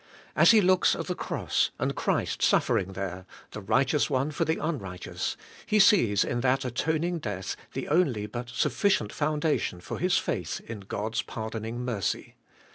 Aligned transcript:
As 0.35 0.49
he 0.49 0.61
looks 0.61 0.95
at 0.95 1.05
the 1.05 1.13
Cross, 1.13 1.69
and 1.77 1.95
Christ 1.95 2.41
suffering 2.41 2.93
there, 2.93 3.27
the 3.51 3.61
Kighteous 3.61 4.09
One 4.09 4.31
/or 4.31 4.43
the 4.43 4.57
unrighteous, 4.57 5.37
he 5.67 5.77
sees 5.77 6.23
in 6.25 6.41
that 6.41 6.65
atoning 6.65 7.19
death 7.19 7.55
the 7.73 7.87
only 7.87 8.25
but 8.25 8.49
sufficient 8.49 9.11
founda 9.11 9.59
tion 9.59 9.79
for 9.79 9.99
his 9.99 10.17
faith 10.17 10.59
in 10.61 10.79
God's 10.79 11.21
pardoning 11.21 11.85
mercy. 11.85 12.33